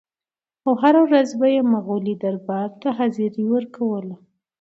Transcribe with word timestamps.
او 0.65 0.73
هره 0.81 1.01
ورځ 1.07 1.27
به 1.39 1.47
یې 1.55 1.61
مغولي 1.73 2.15
دربار 2.23 2.69
ته 2.81 2.87
حاضري 2.97 3.43
ورکوله. 3.53 4.15